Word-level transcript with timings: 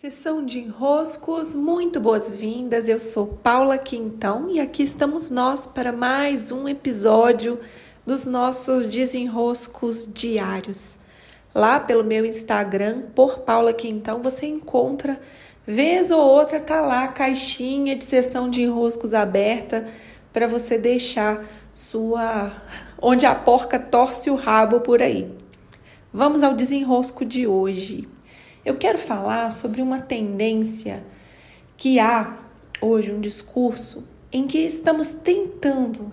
Sessão 0.00 0.42
de 0.42 0.58
enroscos, 0.58 1.54
muito 1.54 2.00
boas-vindas. 2.00 2.88
Eu 2.88 2.98
sou 2.98 3.26
Paula 3.26 3.76
Quintão 3.76 4.48
e 4.48 4.58
aqui 4.58 4.82
estamos 4.82 5.28
nós 5.28 5.66
para 5.66 5.92
mais 5.92 6.50
um 6.50 6.66
episódio 6.66 7.60
dos 8.06 8.26
nossos 8.26 8.86
desenroscos 8.86 10.08
diários. 10.10 10.98
Lá 11.54 11.78
pelo 11.78 12.02
meu 12.02 12.24
Instagram, 12.24 13.10
por 13.14 13.40
Paula 13.40 13.74
Quintão, 13.74 14.22
você 14.22 14.46
encontra, 14.46 15.20
vez 15.66 16.10
ou 16.10 16.22
outra, 16.22 16.58
tá 16.58 16.80
lá 16.80 17.04
a 17.04 17.08
caixinha 17.08 17.94
de 17.94 18.04
sessão 18.04 18.48
de 18.48 18.62
enroscos 18.62 19.12
aberta 19.12 19.86
para 20.32 20.46
você 20.46 20.78
deixar 20.78 21.44
sua. 21.74 22.54
onde 23.02 23.26
a 23.26 23.34
porca 23.34 23.78
torce 23.78 24.30
o 24.30 24.34
rabo 24.34 24.80
por 24.80 25.02
aí. 25.02 25.30
Vamos 26.10 26.42
ao 26.42 26.54
desenrosco 26.54 27.22
de 27.22 27.46
hoje. 27.46 28.08
Eu 28.62 28.76
quero 28.76 28.98
falar 28.98 29.50
sobre 29.50 29.80
uma 29.80 30.00
tendência 30.00 31.02
que 31.78 31.98
há 31.98 32.36
hoje, 32.78 33.10
um 33.10 33.20
discurso 33.20 34.06
em 34.30 34.46
que 34.46 34.58
estamos 34.58 35.08
tentando, 35.08 36.12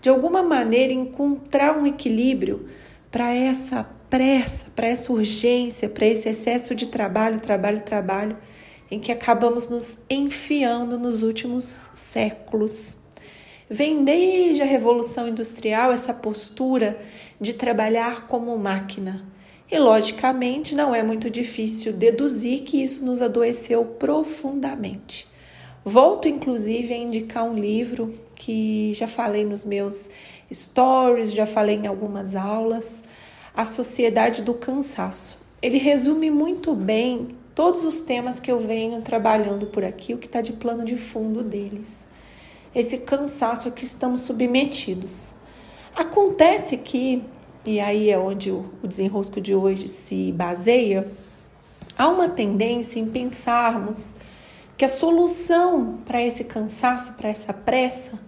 de 0.00 0.10
alguma 0.10 0.42
maneira, 0.42 0.92
encontrar 0.92 1.76
um 1.76 1.86
equilíbrio 1.86 2.68
para 3.10 3.34
essa 3.34 3.82
pressa, 4.10 4.66
para 4.76 4.86
essa 4.86 5.10
urgência, 5.10 5.88
para 5.88 6.06
esse 6.06 6.28
excesso 6.28 6.74
de 6.74 6.86
trabalho, 6.86 7.40
trabalho, 7.40 7.80
trabalho, 7.80 8.36
em 8.90 9.00
que 9.00 9.10
acabamos 9.10 9.68
nos 9.68 9.98
enfiando 10.08 10.98
nos 10.98 11.22
últimos 11.22 11.90
séculos. 11.94 12.98
Vem 13.70 14.04
desde 14.04 14.60
a 14.60 14.66
Revolução 14.66 15.28
Industrial 15.28 15.90
essa 15.90 16.12
postura 16.12 17.00
de 17.40 17.54
trabalhar 17.54 18.26
como 18.26 18.56
máquina 18.58 19.34
e, 19.70 19.78
logicamente, 19.78 20.74
não 20.74 20.94
é 20.94 21.02
muito 21.02 21.28
difícil 21.28 21.92
deduzir 21.92 22.62
que 22.62 22.82
isso 22.82 23.04
nos 23.04 23.20
adoeceu 23.20 23.84
profundamente. 23.84 25.26
Volto, 25.84 26.28
inclusive, 26.28 26.94
a 26.94 26.96
indicar 26.96 27.44
um 27.44 27.54
livro 27.54 28.14
que 28.36 28.92
já 28.94 29.08
falei 29.08 29.44
nos 29.44 29.64
meus 29.64 30.10
stories, 30.52 31.32
já 31.32 31.46
falei 31.46 31.76
em 31.76 31.86
algumas 31.86 32.36
aulas, 32.36 33.02
A 33.54 33.64
Sociedade 33.64 34.42
do 34.42 34.54
Cansaço. 34.54 35.38
Ele 35.60 35.78
resume 35.78 36.30
muito 36.30 36.74
bem 36.74 37.28
todos 37.54 37.84
os 37.84 38.00
temas 38.00 38.38
que 38.38 38.52
eu 38.52 38.58
venho 38.58 39.00
trabalhando 39.00 39.66
por 39.66 39.84
aqui, 39.84 40.14
o 40.14 40.18
que 40.18 40.26
está 40.26 40.40
de 40.40 40.52
plano 40.52 40.84
de 40.84 40.96
fundo 40.96 41.42
deles. 41.42 42.06
Esse 42.74 42.98
cansaço 42.98 43.68
a 43.68 43.70
que 43.70 43.84
estamos 43.84 44.20
submetidos. 44.20 45.32
Acontece 45.94 46.76
que 46.76 47.22
e 47.66 47.80
aí 47.80 48.10
é 48.10 48.18
onde 48.18 48.50
o, 48.50 48.64
desenrosco 48.84 49.40
de 49.40 49.52
hoje 49.52 49.88
se 49.88 50.30
baseia, 50.30 51.10
há 51.98 52.08
uma 52.08 52.28
tendência 52.28 53.00
em 53.00 53.06
pensarmos 53.06 54.16
que 54.76 54.84
a 54.84 54.88
solução 54.88 55.98
para 56.06 56.22
esse 56.22 56.44
cansaço, 56.44 57.14
para 57.14 57.28
essa 57.28 57.52
pressa, 57.52 58.20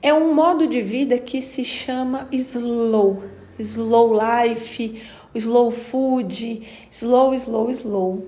é 0.00 0.14
um 0.14 0.32
modo 0.34 0.66
de 0.66 0.80
vida 0.80 1.18
que 1.18 1.42
se 1.42 1.62
chama 1.62 2.26
slow, 2.32 3.22
slow 3.58 4.14
life, 4.14 5.02
slow 5.34 5.70
food, 5.70 6.66
slow, 6.90 7.34
slow, 7.34 7.70
slow. 7.70 8.24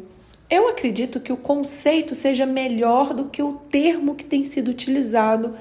Eu 0.51 0.69
acredito 0.69 1.19
que 1.19 1.33
o 1.33 1.37
conceito 1.37 2.15
seja 2.15 2.45
melhor 2.45 3.15
do 3.15 3.25
que 3.25 3.43
o 3.43 3.55
termo 3.71 4.15
que 4.15 4.25
tem 4.25 4.45
sido 4.45 4.71
utilizado, 4.71 5.57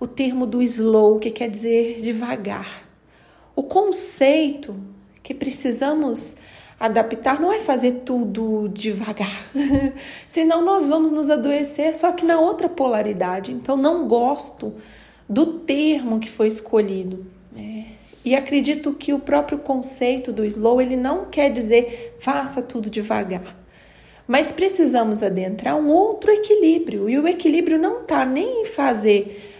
o 0.00 0.06
termo 0.06 0.46
do 0.46 0.60
slow, 0.60 1.20
que 1.20 1.30
quer 1.30 1.48
dizer 1.48 2.00
devagar. 2.02 2.91
O 3.54 3.62
conceito 3.62 4.74
que 5.22 5.34
precisamos 5.34 6.36
adaptar 6.78 7.40
não 7.40 7.52
é 7.52 7.60
fazer 7.60 8.02
tudo 8.04 8.68
devagar, 8.68 9.30
senão 10.26 10.64
nós 10.64 10.88
vamos 10.88 11.12
nos 11.12 11.30
adoecer, 11.30 11.94
só 11.94 12.10
que 12.10 12.24
na 12.24 12.40
outra 12.40 12.68
polaridade. 12.68 13.52
Então, 13.52 13.76
não 13.76 14.08
gosto 14.08 14.74
do 15.28 15.60
termo 15.60 16.18
que 16.18 16.28
foi 16.28 16.48
escolhido. 16.48 17.24
Né? 17.52 17.86
E 18.24 18.34
acredito 18.34 18.92
que 18.92 19.12
o 19.12 19.18
próprio 19.18 19.58
conceito 19.58 20.32
do 20.32 20.44
slow 20.44 20.80
ele 20.80 20.96
não 20.96 21.26
quer 21.26 21.50
dizer 21.50 22.16
faça 22.20 22.62
tudo 22.62 22.90
devagar. 22.90 23.56
Mas 24.26 24.52
precisamos 24.52 25.22
adentrar 25.22 25.76
um 25.76 25.88
outro 25.88 26.30
equilíbrio. 26.30 27.08
E 27.08 27.18
o 27.18 27.26
equilíbrio 27.26 27.78
não 27.78 28.02
está 28.02 28.24
nem 28.24 28.62
em 28.62 28.64
fazer 28.64 29.52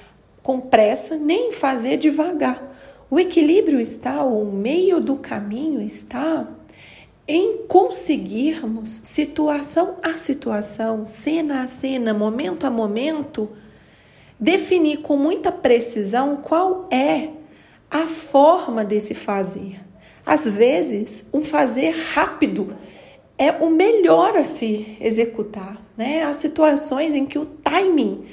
com 0.42 0.60
pressa, 0.60 1.16
nem 1.16 1.48
em 1.48 1.53
fazer 1.53 1.97
devagar. 1.97 2.72
O 3.12 3.20
equilíbrio 3.20 3.78
está, 3.78 4.24
o 4.24 4.50
meio 4.50 4.98
do 4.98 5.16
caminho 5.16 5.82
está 5.82 6.48
em 7.28 7.58
conseguirmos, 7.68 8.88
situação 8.88 9.96
a 10.02 10.14
situação, 10.14 11.04
cena 11.04 11.62
a 11.62 11.66
cena, 11.66 12.14
momento 12.14 12.66
a 12.66 12.70
momento, 12.70 13.50
definir 14.40 15.02
com 15.02 15.18
muita 15.18 15.52
precisão 15.52 16.36
qual 16.36 16.88
é 16.90 17.28
a 17.90 18.06
forma 18.06 18.82
desse 18.82 19.12
fazer. 19.12 19.78
Às 20.24 20.48
vezes, 20.48 21.28
um 21.34 21.44
fazer 21.44 21.90
rápido 22.14 22.74
é 23.36 23.52
o 23.52 23.68
melhor 23.68 24.38
a 24.38 24.44
se 24.44 24.96
executar, 24.98 25.76
né? 25.98 26.22
Há 26.22 26.32
situações 26.32 27.12
em 27.12 27.26
que 27.26 27.38
o 27.38 27.44
timing 27.44 28.24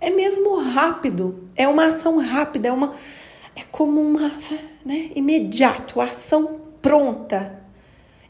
é 0.00 0.08
mesmo 0.08 0.56
rápido, 0.60 1.50
é 1.56 1.66
uma 1.66 1.86
ação 1.86 2.18
rápida, 2.18 2.68
é 2.68 2.72
uma 2.72 2.94
é 3.56 3.62
como 3.70 4.00
uma, 4.00 4.32
né, 4.84 5.10
imediato, 5.14 6.00
ação 6.00 6.60
pronta. 6.80 7.60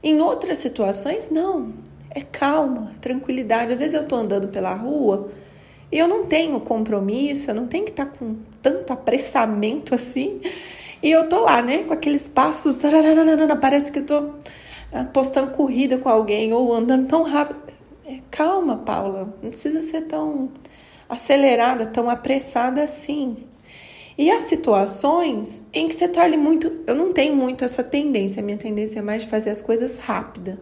Em 0.02 0.20
outras 0.20 0.58
situações, 0.58 1.30
não. 1.30 1.72
É 2.10 2.22
calma, 2.22 2.92
tranquilidade. 3.00 3.72
Às 3.72 3.80
vezes 3.80 3.94
eu 3.94 4.06
tô 4.06 4.16
andando 4.16 4.48
pela 4.48 4.74
rua 4.74 5.30
e 5.92 5.98
eu 5.98 6.08
não 6.08 6.24
tenho 6.26 6.58
compromisso, 6.60 7.50
eu 7.50 7.54
não 7.54 7.66
tenho 7.66 7.84
que 7.84 7.90
estar 7.90 8.06
tá 8.06 8.18
com 8.18 8.36
tanto 8.62 8.92
apressamento 8.92 9.94
assim. 9.94 10.40
E 11.02 11.10
eu 11.10 11.28
tô 11.28 11.40
lá, 11.40 11.62
né, 11.62 11.84
com 11.84 11.92
aqueles 11.92 12.28
passos, 12.28 12.78
parece 13.60 13.90
que 13.90 14.00
eu 14.00 14.06
tô 14.06 14.30
ah, 14.92 15.04
postando 15.04 15.52
corrida 15.52 15.98
com 15.98 16.08
alguém 16.08 16.52
ou 16.52 16.74
andando 16.74 17.06
tão 17.06 17.22
rápido. 17.22 17.60
É, 18.04 18.18
calma, 18.30 18.76
Paula, 18.78 19.34
não 19.42 19.50
precisa 19.50 19.82
ser 19.82 20.02
tão 20.02 20.50
acelerada, 21.08 21.86
tão 21.86 22.10
apressada 22.10 22.82
assim. 22.82 23.36
E 24.18 24.30
há 24.30 24.40
situações 24.40 25.66
em 25.72 25.88
que 25.88 25.94
você 25.94 26.04
está 26.04 26.22
ali 26.22 26.36
muito. 26.36 26.80
Eu 26.86 26.94
não 26.94 27.12
tenho 27.12 27.34
muito 27.34 27.64
essa 27.64 27.82
tendência, 27.82 28.42
a 28.42 28.44
minha 28.44 28.58
tendência 28.58 28.98
é 28.98 29.02
mais 29.02 29.22
de 29.22 29.28
fazer 29.28 29.50
as 29.50 29.62
coisas 29.62 29.98
rápida. 29.98 30.58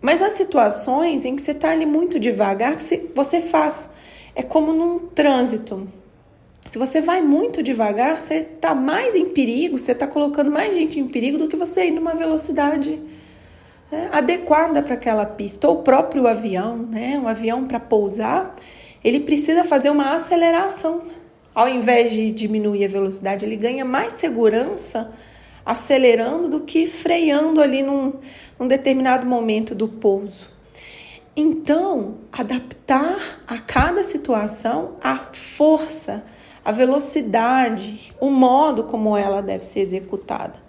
Mas 0.00 0.20
há 0.20 0.28
situações 0.28 1.24
em 1.24 1.36
que 1.36 1.42
você 1.42 1.52
está 1.52 1.70
ali 1.70 1.86
muito 1.86 2.18
devagar 2.18 2.76
que 2.76 3.10
você 3.14 3.40
faz. 3.40 3.88
É 4.34 4.42
como 4.42 4.72
num 4.72 4.98
trânsito. 4.98 5.86
Se 6.68 6.78
você 6.78 7.00
vai 7.00 7.20
muito 7.20 7.62
devagar, 7.62 8.18
você 8.18 8.36
está 8.36 8.74
mais 8.74 9.14
em 9.14 9.26
perigo, 9.26 9.78
você 9.78 9.92
está 9.92 10.06
colocando 10.06 10.50
mais 10.50 10.74
gente 10.74 10.98
em 10.98 11.06
perigo 11.06 11.38
do 11.38 11.46
que 11.46 11.56
você 11.56 11.86
ir 11.86 11.90
numa 11.90 12.14
velocidade 12.14 13.00
né, 13.90 14.08
adequada 14.10 14.82
para 14.82 14.94
aquela 14.94 15.26
pista. 15.26 15.68
Ou 15.68 15.80
o 15.80 15.82
próprio 15.82 16.26
avião, 16.26 16.78
né? 16.78 17.20
Um 17.22 17.28
avião 17.28 17.64
para 17.64 17.78
pousar, 17.78 18.56
ele 19.04 19.20
precisa 19.20 19.62
fazer 19.62 19.90
uma 19.90 20.14
aceleração 20.14 21.02
ao 21.54 21.68
invés 21.68 22.10
de 22.12 22.30
diminuir 22.30 22.84
a 22.84 22.88
velocidade, 22.88 23.44
ele 23.44 23.56
ganha 23.56 23.84
mais 23.84 24.14
segurança 24.14 25.12
acelerando 25.64 26.48
do 26.48 26.60
que 26.60 26.86
freando 26.86 27.60
ali 27.60 27.82
num, 27.82 28.14
num 28.58 28.66
determinado 28.66 29.26
momento 29.26 29.74
do 29.74 29.86
pouso. 29.86 30.50
Então, 31.36 32.16
adaptar 32.30 33.40
a 33.46 33.58
cada 33.58 34.02
situação 34.02 34.96
a 35.02 35.16
força, 35.16 36.24
a 36.64 36.72
velocidade, 36.72 38.12
o 38.20 38.28
modo 38.28 38.84
como 38.84 39.16
ela 39.16 39.40
deve 39.40 39.64
ser 39.64 39.80
executada. 39.80 40.60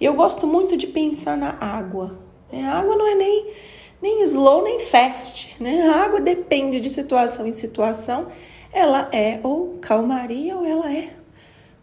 E 0.00 0.04
eu 0.04 0.14
gosto 0.14 0.46
muito 0.46 0.76
de 0.76 0.86
pensar 0.86 1.36
na 1.36 1.56
água. 1.60 2.18
Né? 2.52 2.64
A 2.64 2.78
água 2.78 2.96
não 2.96 3.06
é 3.06 3.14
nem, 3.14 3.52
nem 4.00 4.22
slow 4.22 4.62
nem 4.62 4.80
fast. 4.80 5.56
Né? 5.60 5.82
A 5.82 6.04
água 6.04 6.20
depende 6.20 6.80
de 6.80 6.90
situação 6.90 7.46
em 7.46 7.52
situação 7.52 8.28
ela 8.72 9.08
é 9.12 9.40
ou 9.42 9.78
calmaria 9.80 10.56
ou 10.56 10.64
ela 10.64 10.92
é 10.92 11.10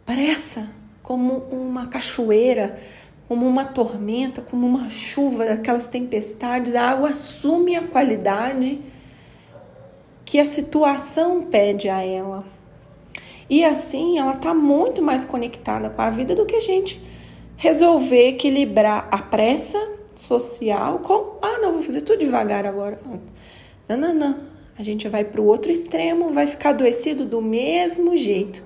pressa, 0.05 0.69
como 1.01 1.37
uma 1.51 1.87
cachoeira, 1.87 2.79
como 3.27 3.47
uma 3.47 3.65
tormenta, 3.65 4.41
como 4.41 4.67
uma 4.67 4.89
chuva, 4.89 5.45
aquelas 5.45 5.87
tempestades. 5.87 6.75
A 6.75 6.89
água 6.89 7.09
assume 7.09 7.75
a 7.75 7.87
qualidade 7.87 8.79
que 10.23 10.39
a 10.39 10.45
situação 10.45 11.43
pede 11.43 11.89
a 11.89 12.03
ela. 12.03 12.45
E 13.49 13.63
assim 13.63 14.17
ela 14.17 14.33
está 14.33 14.53
muito 14.53 15.01
mais 15.01 15.23
conectada 15.23 15.89
com 15.89 16.01
a 16.01 16.09
vida 16.09 16.33
do 16.33 16.45
que 16.45 16.55
a 16.55 16.61
gente 16.61 17.01
resolver 17.57 18.29
equilibrar 18.29 19.07
a 19.11 19.19
pressa 19.19 19.79
social 20.15 20.99
com 20.99 21.37
ah, 21.41 21.59
não, 21.59 21.73
vou 21.73 21.83
fazer 21.83 22.01
tudo 22.01 22.19
devagar 22.19 22.65
agora. 22.65 22.99
Não, 23.87 23.97
não, 23.97 24.13
não. 24.13 24.54
A 24.77 24.83
gente 24.83 25.07
vai 25.07 25.23
para 25.23 25.41
o 25.41 25.45
outro 25.45 25.71
extremo, 25.71 26.33
vai 26.33 26.47
ficar 26.47 26.69
adoecido 26.69 27.25
do 27.25 27.41
mesmo 27.41 28.17
jeito. 28.17 28.63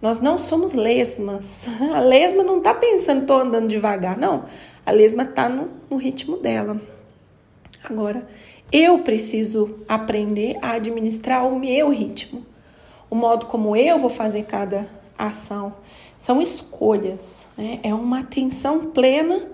Nós 0.00 0.20
não 0.20 0.38
somos 0.38 0.72
lesmas. 0.72 1.66
A 1.94 2.00
lesma 2.00 2.42
não 2.42 2.58
está 2.58 2.72
pensando, 2.74 3.22
estou 3.22 3.40
andando 3.40 3.68
devagar. 3.68 4.16
Não. 4.16 4.44
A 4.84 4.90
lesma 4.90 5.22
está 5.22 5.48
no, 5.48 5.70
no 5.90 5.96
ritmo 5.96 6.38
dela. 6.38 6.80
Agora, 7.82 8.26
Eu 8.72 8.98
preciso 9.00 9.78
aprender 9.86 10.58
a 10.60 10.72
administrar 10.72 11.46
o 11.46 11.58
meu 11.58 11.90
ritmo, 11.90 12.44
o 13.08 13.14
modo 13.14 13.46
como 13.46 13.76
eu 13.76 13.98
vou 13.98 14.10
fazer 14.10 14.44
cada 14.44 14.88
ação. 15.16 15.74
São 16.18 16.40
escolhas, 16.42 17.46
né? 17.56 17.78
é 17.82 17.94
uma 17.94 18.20
atenção 18.20 18.86
plena 18.86 19.48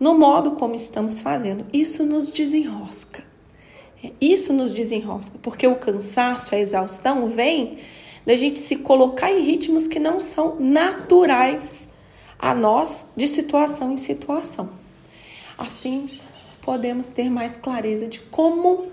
no 0.00 0.18
modo 0.18 0.52
como 0.52 0.74
estamos 0.74 1.18
fazendo. 1.18 1.66
Isso 1.72 2.06
nos 2.06 2.30
desenrosca. 2.30 3.31
Isso 4.20 4.52
nos 4.52 4.72
desenrosca, 4.72 5.38
porque 5.40 5.66
o 5.66 5.76
cansaço, 5.76 6.54
a 6.54 6.58
exaustão 6.58 7.28
vem 7.28 7.78
da 8.26 8.36
gente 8.36 8.58
se 8.58 8.76
colocar 8.76 9.30
em 9.30 9.40
ritmos 9.40 9.86
que 9.86 9.98
não 9.98 10.20
são 10.20 10.56
naturais 10.58 11.88
a 12.38 12.54
nós 12.54 13.12
de 13.16 13.28
situação 13.28 13.92
em 13.92 13.96
situação. 13.96 14.70
Assim, 15.56 16.08
podemos 16.62 17.06
ter 17.06 17.30
mais 17.30 17.56
clareza 17.56 18.06
de 18.06 18.20
como 18.20 18.86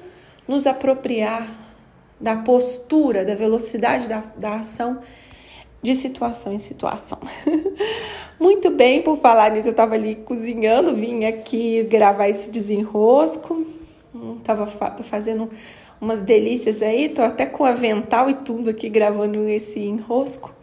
nos 0.48 0.68
apropriar 0.68 1.48
da 2.20 2.36
postura, 2.36 3.24
da 3.24 3.36
velocidade 3.36 4.08
da, 4.08 4.24
da 4.38 4.56
ação 4.56 5.00
de 5.82 5.96
situação 5.96 6.52
em 6.52 6.58
situação. 6.58 7.20
Muito 8.40 8.70
bem, 8.70 9.02
por 9.02 9.18
falar 9.18 9.52
nisso, 9.52 9.70
eu 9.70 9.72
estava 9.72 9.96
ali 9.96 10.16
cozinhando, 10.16 10.96
vim 10.96 11.26
aqui 11.26 11.84
gravar 11.84 12.28
esse 12.28 12.50
desenrosco. 12.50 13.66
Tava 14.44 14.66
tô 14.92 15.04
fazendo 15.04 15.50
umas 16.02 16.22
delícias 16.22 16.82
aí, 16.82 17.10
tô 17.10 17.22
até 17.22 17.46
com 17.46 17.64
avental 17.64 18.30
e 18.30 18.34
tudo 18.34 18.70
aqui 18.70 18.90
gravando 18.90 19.48
esse 19.48 19.80
enrosco. 19.80 20.54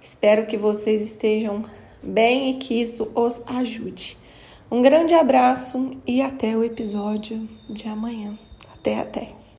Espero 0.00 0.46
que 0.46 0.56
vocês 0.56 1.02
estejam 1.02 1.64
bem 2.02 2.50
e 2.50 2.54
que 2.54 2.80
isso 2.80 3.10
os 3.14 3.42
ajude. 3.46 4.18
Um 4.70 4.82
grande 4.82 5.14
abraço 5.14 5.92
e 6.06 6.20
até 6.20 6.56
o 6.56 6.62
episódio 6.62 7.48
de 7.68 7.88
amanhã. 7.88 8.38
Até, 8.74 8.98
até. 8.98 9.43